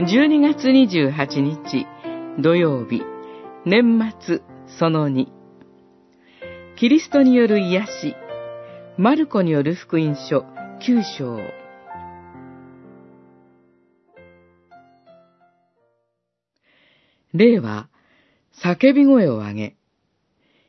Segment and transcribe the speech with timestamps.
[0.00, 1.86] 12月28日
[2.42, 3.02] 土曜日
[3.66, 4.40] 年末
[4.78, 5.26] その2
[6.76, 8.16] キリストによる癒し
[8.96, 10.46] マルコによる福音書
[10.80, 11.36] 9章
[17.34, 17.90] 霊は
[18.64, 19.76] 叫び声を上げ、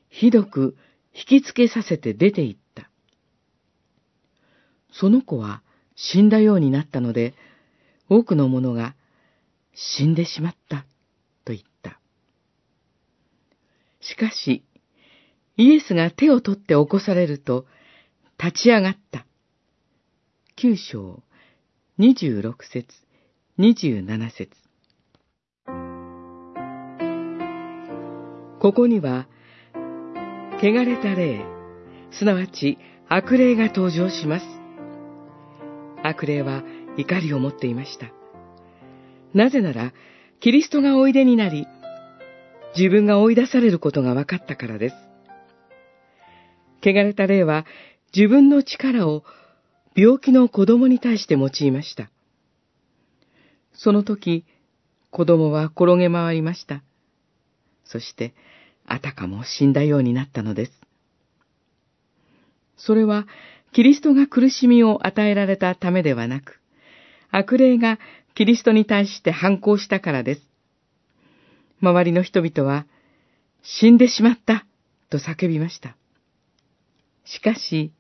[0.09, 0.75] ひどく
[1.13, 2.89] 引きつけさせて出て行った。
[4.91, 5.63] その子は
[5.95, 7.33] 死んだようになったので、
[8.09, 8.93] 多くの者が
[9.73, 10.85] 死んでしまった
[11.45, 11.99] と言った。
[14.01, 14.63] しかし、
[15.57, 17.65] イエスが手を取って起こされると、
[18.41, 19.25] 立ち上がった。
[20.55, 21.21] 九章、
[21.97, 22.87] 二十六節、
[23.57, 24.49] 二十七節。
[28.59, 29.27] ここには、
[30.61, 31.43] 汚れた霊、
[32.11, 32.77] すなわち
[33.09, 34.45] 悪霊が登場します。
[36.03, 36.63] 悪霊は
[36.97, 38.20] 怒りを持っていました。
[39.33, 39.93] なぜなら、
[40.39, 41.67] キリストがおいでになり、
[42.77, 44.95] 自分が追い出されることが分かったからです。
[46.81, 47.65] 汚れた霊は
[48.15, 49.23] 自分の力を
[49.95, 52.09] 病気の子供に対して用いました。
[53.73, 54.45] その時、
[55.11, 56.81] 子供は転げ回りました。
[57.83, 58.33] そして、
[58.85, 60.71] あたかも死んだようになったのです。
[62.77, 63.27] それは、
[63.73, 66.60] キリストが苦しみを与えられたためではなく、
[67.31, 67.99] 悪霊が
[68.35, 70.41] キリストに対して反抗したからです。
[71.81, 72.85] 周りの人々は、
[73.63, 74.65] 死んでしまった
[75.09, 75.95] と叫びました。
[77.25, 77.91] しかし、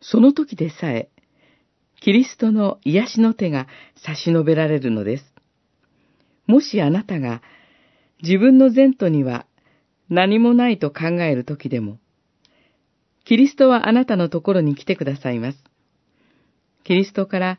[0.00, 1.08] その時でさえ、
[2.00, 3.66] キリストの癒しの手が
[4.04, 5.24] 差し伸べられるのです。
[6.46, 7.42] もしあなたが
[8.22, 9.46] 自分の前途には
[10.08, 11.98] 何もないと考える時でも、
[13.24, 15.58] キリストはあなたのところに来てくださいます。
[16.84, 17.58] キリストから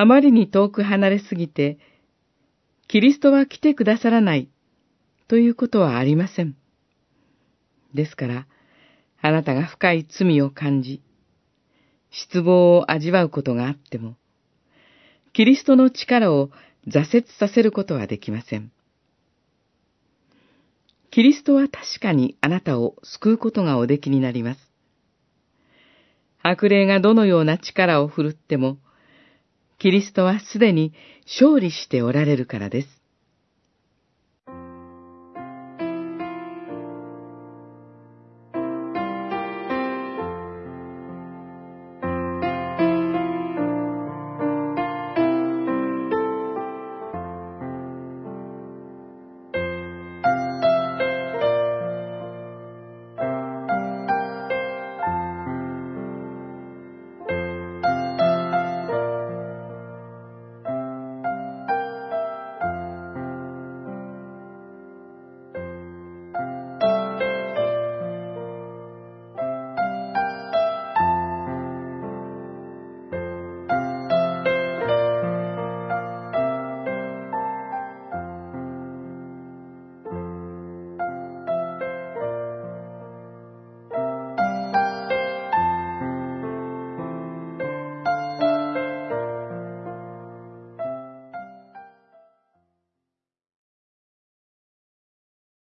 [0.00, 1.76] あまりに遠く離れすぎて、
[2.86, 4.48] キリストは来てくださらない
[5.26, 6.54] ということはありません。
[7.94, 8.46] ですから、
[9.20, 11.02] あなたが深い罪を感じ、
[12.12, 14.14] 失望を味わうことがあっても、
[15.32, 16.50] キリストの力を
[16.86, 18.70] 挫折させることはできません。
[21.10, 24.60] キリストは確かにあなたを救うことがおできになります。
[26.44, 28.78] 悪霊がどのような力を振るっても、
[29.78, 30.92] キリストはすでに
[31.24, 32.97] 勝利しておられるからです。